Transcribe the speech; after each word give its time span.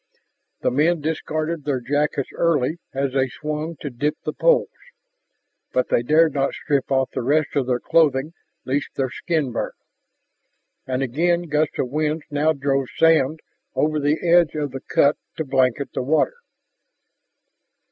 The 0.61 0.71
men 0.71 0.99
discarded 0.99 1.63
their 1.63 1.79
jackets 1.79 2.31
early 2.33 2.79
as 2.91 3.13
they 3.13 3.29
swung 3.29 3.75
to 3.81 3.91
dip 3.91 4.15
the 4.25 4.33
poles. 4.33 4.71
But 5.73 5.89
they 5.89 6.01
dared 6.01 6.33
not 6.33 6.55
strip 6.55 6.91
off 6.91 7.11
the 7.13 7.21
rest 7.21 7.55
of 7.55 7.67
their 7.67 7.79
clothing 7.79 8.33
lest 8.65 8.87
their 8.95 9.11
skin 9.11 9.51
burn. 9.51 9.73
And 10.87 11.03
again 11.03 11.43
gusts 11.43 11.77
of 11.77 11.89
wind 11.91 12.23
now 12.31 12.51
drove 12.51 12.87
sand 12.97 13.41
over 13.75 13.99
the 13.99 14.27
edge 14.27 14.55
of 14.55 14.71
the 14.71 14.81
cut 14.81 15.17
to 15.37 15.45
blanket 15.45 15.91
the 15.93 16.01
water. 16.01 16.37